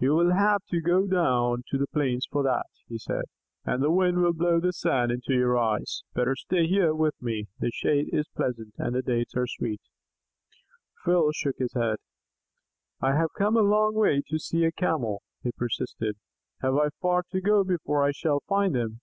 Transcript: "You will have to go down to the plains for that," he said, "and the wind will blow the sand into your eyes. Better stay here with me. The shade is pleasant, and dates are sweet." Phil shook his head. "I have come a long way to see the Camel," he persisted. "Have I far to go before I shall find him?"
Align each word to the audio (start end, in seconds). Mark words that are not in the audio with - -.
"You 0.00 0.12
will 0.14 0.32
have 0.32 0.62
to 0.70 0.80
go 0.80 1.06
down 1.06 1.62
to 1.68 1.76
the 1.76 1.86
plains 1.88 2.24
for 2.32 2.42
that," 2.42 2.64
he 2.86 2.96
said, 2.96 3.24
"and 3.66 3.82
the 3.82 3.90
wind 3.90 4.22
will 4.22 4.32
blow 4.32 4.60
the 4.60 4.72
sand 4.72 5.12
into 5.12 5.34
your 5.34 5.58
eyes. 5.58 6.04
Better 6.14 6.34
stay 6.36 6.66
here 6.66 6.94
with 6.94 7.20
me. 7.20 7.48
The 7.60 7.70
shade 7.70 8.08
is 8.10 8.26
pleasant, 8.34 8.72
and 8.78 9.04
dates 9.04 9.34
are 9.36 9.46
sweet." 9.46 9.82
Phil 11.04 11.32
shook 11.32 11.58
his 11.58 11.74
head. 11.74 11.98
"I 13.02 13.12
have 13.14 13.34
come 13.36 13.58
a 13.58 13.60
long 13.60 13.94
way 13.94 14.22
to 14.30 14.38
see 14.38 14.64
the 14.64 14.72
Camel," 14.72 15.20
he 15.42 15.52
persisted. 15.52 16.16
"Have 16.62 16.76
I 16.76 16.88
far 17.02 17.24
to 17.32 17.40
go 17.42 17.62
before 17.62 18.02
I 18.02 18.12
shall 18.12 18.40
find 18.48 18.74
him?" 18.74 19.02